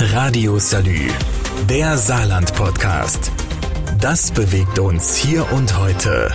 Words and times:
Radio 0.00 0.60
Salü, 0.60 1.08
der 1.68 1.96
Saarland-Podcast. 1.96 3.32
Das 4.00 4.30
bewegt 4.30 4.78
uns 4.78 5.16
hier 5.16 5.44
und 5.52 5.76
heute. 5.76 6.30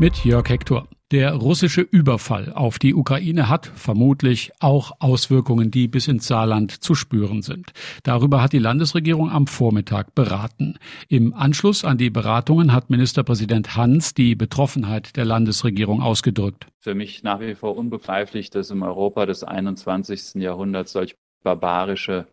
Mit 0.00 0.24
Jörg 0.24 0.48
Hector. 0.48 0.88
Der 1.12 1.34
russische 1.34 1.82
Überfall 1.82 2.52
auf 2.52 2.80
die 2.80 2.92
Ukraine 2.92 3.48
hat 3.48 3.66
vermutlich 3.66 4.50
auch 4.58 4.90
Auswirkungen, 4.98 5.70
die 5.70 5.86
bis 5.86 6.08
ins 6.08 6.26
Saarland 6.26 6.82
zu 6.82 6.96
spüren 6.96 7.42
sind. 7.42 7.70
Darüber 8.02 8.42
hat 8.42 8.52
die 8.52 8.58
Landesregierung 8.58 9.30
am 9.30 9.46
Vormittag 9.46 10.16
beraten. 10.16 10.76
Im 11.08 11.32
Anschluss 11.32 11.84
an 11.84 11.96
die 11.96 12.10
Beratungen 12.10 12.72
hat 12.72 12.90
Ministerpräsident 12.90 13.76
Hans 13.76 14.14
die 14.14 14.34
Betroffenheit 14.34 15.16
der 15.16 15.26
Landesregierung 15.26 16.02
ausgedrückt. 16.02 16.66
Für 16.80 16.96
mich 16.96 17.22
nach 17.22 17.38
wie 17.38 17.54
vor 17.54 17.76
unbegreiflich, 17.76 18.50
dass 18.50 18.72
im 18.72 18.82
Europa 18.82 19.26
des 19.26 19.44
21. 19.44 20.42
Jahrhunderts 20.42 20.90
solch 20.90 21.14
barbarische 21.44 22.26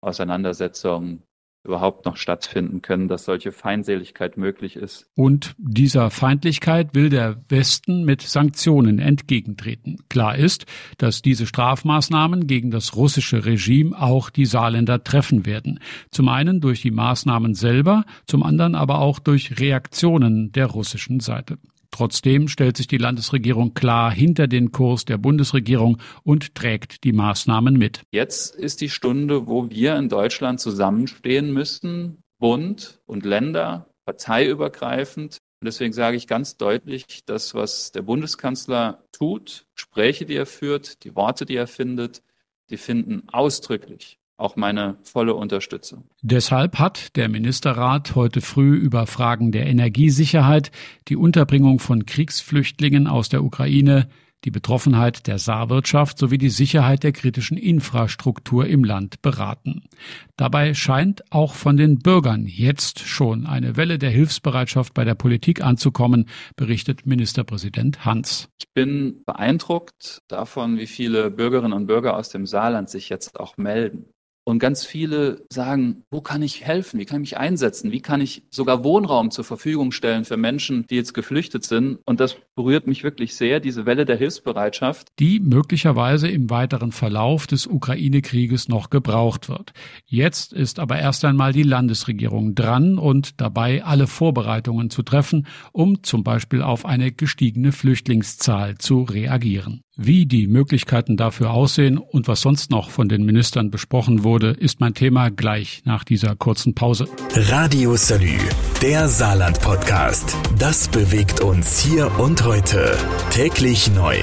Auseinandersetzungen 0.00 1.22
überhaupt 1.64 2.06
noch 2.06 2.16
stattfinden 2.16 2.82
können, 2.82 3.08
dass 3.08 3.24
solche 3.24 3.52
Feindseligkeit 3.52 4.36
möglich 4.36 4.76
ist. 4.76 5.06
Und 5.14 5.54
dieser 5.58 6.10
Feindlichkeit 6.10 6.94
will 6.94 7.10
der 7.10 7.42
Westen 7.48 8.04
mit 8.04 8.22
Sanktionen 8.22 8.98
entgegentreten. 8.98 9.98
Klar 10.08 10.36
ist, 10.36 10.64
dass 10.96 11.20
diese 11.20 11.46
Strafmaßnahmen 11.46 12.46
gegen 12.46 12.70
das 12.70 12.96
russische 12.96 13.44
Regime 13.44 14.00
auch 14.00 14.30
die 14.30 14.46
Saarländer 14.46 15.04
treffen 15.04 15.44
werden. 15.44 15.80
Zum 16.10 16.28
einen 16.28 16.60
durch 16.60 16.80
die 16.80 16.90
Maßnahmen 16.90 17.54
selber, 17.54 18.04
zum 18.26 18.42
anderen 18.42 18.74
aber 18.74 19.00
auch 19.00 19.18
durch 19.18 19.58
Reaktionen 19.60 20.52
der 20.52 20.66
russischen 20.66 21.20
Seite. 21.20 21.58
Trotzdem 21.98 22.46
stellt 22.46 22.76
sich 22.76 22.86
die 22.86 22.96
Landesregierung 22.96 23.74
klar 23.74 24.12
hinter 24.12 24.46
den 24.46 24.70
Kurs 24.70 25.04
der 25.04 25.18
Bundesregierung 25.18 25.98
und 26.22 26.54
trägt 26.54 27.02
die 27.02 27.10
Maßnahmen 27.12 27.76
mit. 27.76 28.02
Jetzt 28.12 28.54
ist 28.54 28.80
die 28.80 28.88
Stunde, 28.88 29.48
wo 29.48 29.68
wir 29.68 29.96
in 29.96 30.08
Deutschland 30.08 30.60
zusammenstehen 30.60 31.52
müssen, 31.52 32.22
Bund 32.38 33.00
und 33.06 33.24
Länder, 33.24 33.90
parteiübergreifend. 34.04 35.38
Und 35.60 35.66
deswegen 35.66 35.92
sage 35.92 36.16
ich 36.16 36.28
ganz 36.28 36.56
deutlich, 36.56 37.24
das, 37.26 37.56
was 37.56 37.90
der 37.90 38.02
Bundeskanzler 38.02 39.02
tut, 39.10 39.66
Gespräche, 39.74 40.24
die 40.24 40.36
er 40.36 40.46
führt, 40.46 41.02
die 41.02 41.16
Worte, 41.16 41.46
die 41.46 41.56
er 41.56 41.66
findet, 41.66 42.22
die 42.70 42.76
finden 42.76 43.28
ausdrücklich 43.28 44.20
auch 44.38 44.56
meine 44.56 44.96
volle 45.02 45.34
Unterstützung. 45.34 46.04
Deshalb 46.22 46.78
hat 46.78 47.16
der 47.16 47.28
Ministerrat 47.28 48.14
heute 48.14 48.40
früh 48.40 48.76
über 48.76 49.06
Fragen 49.06 49.52
der 49.52 49.66
Energiesicherheit, 49.66 50.70
die 51.08 51.16
Unterbringung 51.16 51.80
von 51.80 52.06
Kriegsflüchtlingen 52.06 53.06
aus 53.06 53.28
der 53.28 53.44
Ukraine, 53.44 54.08
die 54.44 54.52
Betroffenheit 54.52 55.26
der 55.26 55.38
Saarwirtschaft 55.38 56.16
sowie 56.16 56.38
die 56.38 56.48
Sicherheit 56.48 57.02
der 57.02 57.10
kritischen 57.10 57.56
Infrastruktur 57.56 58.66
im 58.66 58.84
Land 58.84 59.20
beraten. 59.20 59.88
Dabei 60.36 60.74
scheint 60.74 61.24
auch 61.32 61.54
von 61.54 61.76
den 61.76 61.98
Bürgern 61.98 62.46
jetzt 62.46 63.00
schon 63.00 63.46
eine 63.46 63.76
Welle 63.76 63.98
der 63.98 64.10
Hilfsbereitschaft 64.10 64.94
bei 64.94 65.04
der 65.04 65.16
Politik 65.16 65.60
anzukommen, 65.60 66.28
berichtet 66.54 67.04
Ministerpräsident 67.04 68.04
Hans. 68.04 68.48
Ich 68.60 68.72
bin 68.72 69.24
beeindruckt 69.26 70.22
davon, 70.28 70.78
wie 70.78 70.86
viele 70.86 71.32
Bürgerinnen 71.32 71.72
und 71.72 71.86
Bürger 71.86 72.16
aus 72.16 72.28
dem 72.28 72.46
Saarland 72.46 72.88
sich 72.88 73.08
jetzt 73.08 73.40
auch 73.40 73.56
melden. 73.56 74.06
Und 74.48 74.60
ganz 74.60 74.86
viele 74.86 75.44
sagen, 75.50 76.04
wo 76.10 76.22
kann 76.22 76.40
ich 76.40 76.64
helfen? 76.64 76.98
Wie 76.98 77.04
kann 77.04 77.18
ich 77.18 77.32
mich 77.32 77.36
einsetzen? 77.36 77.92
Wie 77.92 78.00
kann 78.00 78.22
ich 78.22 78.44
sogar 78.48 78.82
Wohnraum 78.82 79.30
zur 79.30 79.44
Verfügung 79.44 79.92
stellen 79.92 80.24
für 80.24 80.38
Menschen, 80.38 80.86
die 80.88 80.94
jetzt 80.94 81.12
geflüchtet 81.12 81.66
sind? 81.66 81.98
Und 82.06 82.18
das 82.18 82.34
berührt 82.56 82.86
mich 82.86 83.04
wirklich 83.04 83.36
sehr, 83.36 83.60
diese 83.60 83.84
Welle 83.84 84.06
der 84.06 84.16
Hilfsbereitschaft. 84.16 85.08
Die 85.18 85.38
möglicherweise 85.38 86.28
im 86.28 86.48
weiteren 86.48 86.92
Verlauf 86.92 87.46
des 87.46 87.66
Ukraine-Krieges 87.66 88.68
noch 88.68 88.88
gebraucht 88.88 89.50
wird. 89.50 89.74
Jetzt 90.06 90.54
ist 90.54 90.78
aber 90.78 90.98
erst 90.98 91.26
einmal 91.26 91.52
die 91.52 91.62
Landesregierung 91.62 92.54
dran 92.54 92.96
und 92.96 93.42
dabei, 93.42 93.84
alle 93.84 94.06
Vorbereitungen 94.06 94.88
zu 94.88 95.02
treffen, 95.02 95.46
um 95.72 96.02
zum 96.02 96.24
Beispiel 96.24 96.62
auf 96.62 96.86
eine 96.86 97.12
gestiegene 97.12 97.70
Flüchtlingszahl 97.70 98.78
zu 98.78 99.02
reagieren. 99.02 99.82
Wie 100.00 100.26
die 100.26 100.46
Möglichkeiten 100.46 101.16
dafür 101.16 101.50
aussehen 101.50 101.98
und 101.98 102.28
was 102.28 102.40
sonst 102.40 102.70
noch 102.70 102.90
von 102.90 103.08
den 103.08 103.24
Ministern 103.24 103.72
besprochen 103.72 104.22
wurde, 104.22 104.50
ist 104.50 104.78
mein 104.78 104.94
Thema 104.94 105.28
gleich 105.28 105.82
nach 105.84 106.04
dieser 106.04 106.36
kurzen 106.36 106.72
Pause. 106.72 107.08
Radio 107.34 107.96
Salü, 107.96 108.38
der 108.80 109.08
Saarland-Podcast. 109.08 110.36
Das 110.56 110.86
bewegt 110.86 111.40
uns 111.40 111.80
hier 111.80 112.16
und 112.20 112.44
heute. 112.44 112.96
Täglich 113.30 113.90
neu 113.92 114.16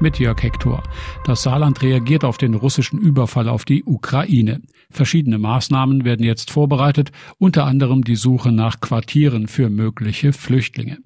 mit 0.00 0.18
Jörg 0.18 0.42
Hector. 0.42 0.82
Das 1.24 1.42
Saarland 1.42 1.82
reagiert 1.82 2.24
auf 2.24 2.38
den 2.38 2.54
russischen 2.54 3.00
Überfall 3.00 3.48
auf 3.48 3.64
die 3.64 3.82
Ukraine. 3.84 4.62
Verschiedene 4.90 5.38
Maßnahmen 5.38 6.04
werden 6.04 6.24
jetzt 6.24 6.52
vorbereitet, 6.52 7.10
unter 7.38 7.66
anderem 7.66 8.04
die 8.04 8.16
Suche 8.16 8.52
nach 8.52 8.80
Quartieren 8.80 9.48
für 9.48 9.68
mögliche 9.68 10.32
Flüchtlinge. 10.32 10.98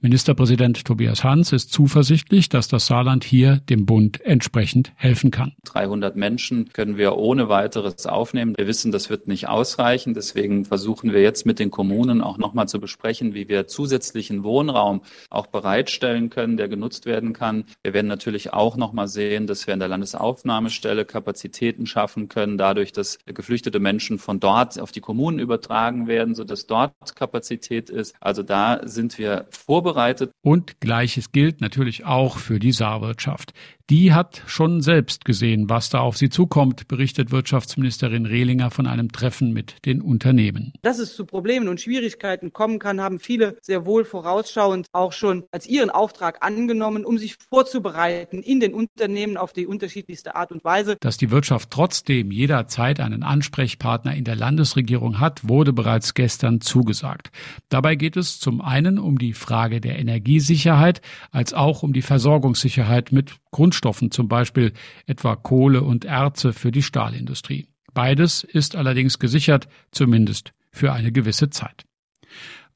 Ministerpräsident 0.00 0.84
Tobias 0.84 1.24
Hans 1.24 1.52
ist 1.52 1.72
zuversichtlich, 1.72 2.48
dass 2.48 2.68
das 2.68 2.86
Saarland 2.86 3.24
hier 3.24 3.56
dem 3.56 3.86
Bund 3.86 4.20
entsprechend 4.24 4.92
helfen 4.96 5.30
kann. 5.30 5.52
300 5.64 6.16
Menschen 6.16 6.72
können 6.72 6.96
wir 6.96 7.16
ohne 7.16 7.48
weiteres 7.48 8.06
aufnehmen. 8.06 8.54
Wir 8.56 8.66
wissen, 8.66 8.92
das 8.92 9.10
wird 9.10 9.28
nicht 9.28 9.48
ausreichen. 9.48 10.14
Deswegen 10.14 10.64
versuchen 10.64 11.12
wir 11.12 11.22
jetzt 11.22 11.46
mit 11.46 11.58
den 11.58 11.70
Kommunen 11.70 12.22
auch 12.22 12.38
nochmal 12.38 12.68
zu 12.68 12.80
besprechen, 12.80 13.34
wie 13.34 13.48
wir 13.48 13.66
zusätzlichen 13.66 14.44
Wohnraum 14.44 15.02
auch 15.30 15.46
bereitstellen 15.46 16.30
können, 16.30 16.56
der 16.56 16.68
genutzt 16.68 17.06
werden 17.06 17.32
kann. 17.32 17.64
Wir 17.82 17.92
werden 17.92 18.08
natürlich 18.08 18.52
auch 18.52 18.76
nochmal 18.76 19.08
sehen, 19.08 19.46
dass 19.46 19.66
wir 19.66 19.74
in 19.74 19.80
der 19.80 19.88
Landesaufnahmestelle 19.88 21.04
Kapazitäten 21.04 21.86
schaffen 21.86 22.28
können, 22.28 22.58
dadurch, 22.58 22.92
dass 22.92 23.18
geflüchtete 23.26 23.80
Menschen 23.80 24.18
von 24.18 24.40
dort 24.40 24.78
auf 24.80 24.92
die 24.92 25.00
Kommunen 25.00 25.38
übertragen 25.38 26.06
werden, 26.06 26.34
sodass 26.34 26.66
dort 26.66 26.92
Kapazität 27.16 27.90
ist. 27.90 28.14
Also 28.20 28.42
da 28.42 28.80
sind 28.84 29.18
wir 29.18 29.46
vorbereitet. 29.68 30.32
Und 30.40 30.80
gleiches 30.80 31.30
gilt 31.30 31.60
natürlich 31.60 32.06
auch 32.06 32.38
für 32.38 32.58
die 32.58 32.72
Saarwirtschaft. 32.72 33.52
Die 33.90 34.12
hat 34.12 34.42
schon 34.46 34.82
selbst 34.82 35.24
gesehen, 35.24 35.70
was 35.70 35.88
da 35.88 36.00
auf 36.00 36.16
sie 36.16 36.28
zukommt, 36.28 36.88
berichtet 36.88 37.30
Wirtschaftsministerin 37.30 38.26
Rehlinger 38.26 38.70
von 38.70 38.86
einem 38.86 39.12
Treffen 39.12 39.52
mit 39.52 39.76
den 39.86 40.02
Unternehmen. 40.02 40.72
Dass 40.82 40.98
es 40.98 41.14
zu 41.14 41.24
Problemen 41.24 41.68
und 41.68 41.80
Schwierigkeiten 41.80 42.52
kommen 42.52 42.78
kann, 42.78 43.00
haben 43.00 43.18
viele 43.18 43.56
sehr 43.62 43.86
wohl 43.86 44.04
vorausschauend 44.04 44.88
auch 44.92 45.12
schon 45.12 45.44
als 45.52 45.66
ihren 45.66 45.88
Auftrag 45.88 46.44
angenommen, 46.44 47.04
um 47.04 47.16
sich 47.16 47.36
vorzubereiten 47.50 48.42
in 48.42 48.60
den 48.60 48.74
Unternehmen 48.74 49.36
auf 49.38 49.52
die 49.54 49.66
unterschiedlichste 49.66 50.34
Art 50.34 50.52
und 50.52 50.64
Weise. 50.64 50.96
Dass 51.00 51.16
die 51.16 51.30
Wirtschaft 51.30 51.70
trotzdem 51.70 52.30
jederzeit 52.30 53.00
einen 53.00 53.22
Ansprechpartner 53.22 54.14
in 54.14 54.24
der 54.24 54.36
Landesregierung 54.36 55.18
hat, 55.20 55.48
wurde 55.48 55.72
bereits 55.72 56.12
gestern 56.12 56.60
zugesagt. 56.60 57.30
Dabei 57.70 57.96
geht 57.96 58.18
es 58.18 58.38
zum 58.38 58.60
einen 58.60 58.98
um 58.98 59.18
die 59.18 59.32
Frage 59.32 59.57
der 59.66 59.98
Energiesicherheit 59.98 61.00
als 61.30 61.52
auch 61.52 61.82
um 61.82 61.92
die 61.92 62.02
Versorgungssicherheit 62.02 63.12
mit 63.12 63.36
Grundstoffen, 63.50 64.10
zum 64.10 64.28
Beispiel 64.28 64.72
etwa 65.06 65.36
Kohle 65.36 65.82
und 65.82 66.04
Erze 66.04 66.52
für 66.52 66.70
die 66.70 66.82
Stahlindustrie. 66.82 67.66
Beides 67.92 68.44
ist 68.44 68.76
allerdings 68.76 69.18
gesichert, 69.18 69.68
zumindest 69.90 70.52
für 70.70 70.92
eine 70.92 71.10
gewisse 71.10 71.50
Zeit. 71.50 71.84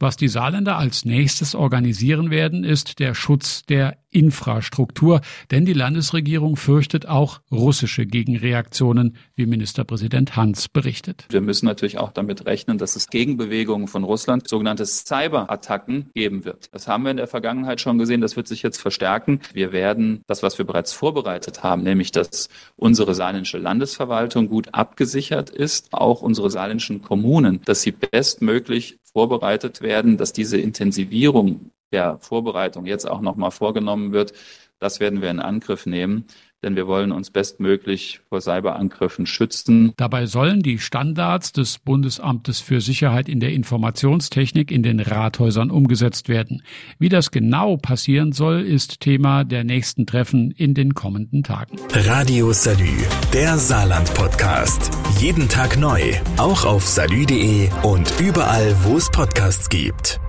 Was 0.00 0.16
die 0.16 0.28
Saarländer 0.28 0.76
als 0.76 1.04
nächstes 1.04 1.54
organisieren 1.54 2.30
werden, 2.30 2.64
ist 2.64 2.98
der 2.98 3.14
Schutz 3.14 3.62
der 3.62 4.01
Infrastruktur, 4.12 5.20
denn 5.50 5.64
die 5.64 5.72
Landesregierung 5.72 6.56
fürchtet 6.56 7.06
auch 7.06 7.40
russische 7.50 8.06
Gegenreaktionen, 8.06 9.16
wie 9.34 9.46
Ministerpräsident 9.46 10.36
Hans 10.36 10.68
berichtet. 10.68 11.26
Wir 11.30 11.40
müssen 11.40 11.66
natürlich 11.66 11.98
auch 11.98 12.12
damit 12.12 12.46
rechnen, 12.46 12.78
dass 12.78 12.94
es 12.96 13.08
Gegenbewegungen 13.08 13.88
von 13.88 14.04
Russland, 14.04 14.48
sogenannte 14.48 14.86
Cyberattacken 14.86 16.10
geben 16.14 16.44
wird. 16.44 16.68
Das 16.72 16.86
haben 16.88 17.04
wir 17.04 17.10
in 17.10 17.16
der 17.16 17.26
Vergangenheit 17.26 17.80
schon 17.80 17.98
gesehen, 17.98 18.20
das 18.20 18.36
wird 18.36 18.48
sich 18.48 18.62
jetzt 18.62 18.80
verstärken. 18.80 19.40
Wir 19.52 19.72
werden 19.72 20.22
das, 20.26 20.42
was 20.42 20.58
wir 20.58 20.66
bereits 20.66 20.92
vorbereitet 20.92 21.62
haben, 21.62 21.82
nämlich 21.82 22.12
dass 22.12 22.48
unsere 22.76 23.14
saarländische 23.14 23.58
Landesverwaltung 23.58 24.48
gut 24.48 24.68
abgesichert 24.72 25.50
ist, 25.50 25.92
auch 25.92 26.22
unsere 26.22 26.50
saarländischen 26.50 27.02
Kommunen, 27.02 27.60
dass 27.64 27.82
sie 27.82 27.92
bestmöglich 27.92 28.98
vorbereitet 29.12 29.80
werden, 29.82 30.16
dass 30.16 30.32
diese 30.32 30.58
Intensivierung 30.58 31.70
der 31.92 32.18
Vorbereitung 32.20 32.86
jetzt 32.86 33.08
auch 33.08 33.20
nochmal 33.20 33.50
vorgenommen 33.50 34.12
wird. 34.12 34.32
Das 34.78 34.98
werden 34.98 35.22
wir 35.22 35.30
in 35.30 35.38
Angriff 35.38 35.86
nehmen, 35.86 36.24
denn 36.62 36.74
wir 36.74 36.86
wollen 36.86 37.12
uns 37.12 37.30
bestmöglich 37.30 38.20
vor 38.28 38.40
Cyberangriffen 38.40 39.26
schützen. 39.26 39.92
Dabei 39.96 40.26
sollen 40.26 40.62
die 40.62 40.78
Standards 40.78 41.52
des 41.52 41.78
Bundesamtes 41.78 42.60
für 42.60 42.80
Sicherheit 42.80 43.28
in 43.28 43.38
der 43.38 43.52
Informationstechnik 43.52 44.70
in 44.70 44.82
den 44.82 44.98
Rathäusern 44.98 45.70
umgesetzt 45.70 46.28
werden. 46.28 46.62
Wie 46.98 47.08
das 47.08 47.30
genau 47.30 47.76
passieren 47.76 48.32
soll, 48.32 48.62
ist 48.62 49.00
Thema 49.00 49.44
der 49.44 49.64
nächsten 49.64 50.06
Treffen 50.06 50.50
in 50.50 50.74
den 50.74 50.94
kommenden 50.94 51.42
Tagen. 51.42 51.76
Radio 51.92 52.52
Salü, 52.52 53.04
der 53.32 53.58
Saarland-Podcast. 53.58 54.90
Jeden 55.20 55.48
Tag 55.48 55.78
neu, 55.78 56.00
auch 56.38 56.64
auf 56.64 56.86
salü.de 56.86 57.68
und 57.82 58.12
überall, 58.20 58.74
wo 58.82 58.96
es 58.96 59.10
Podcasts 59.10 59.68
gibt. 59.68 60.21